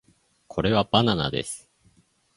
[0.47, 1.69] これはバナナです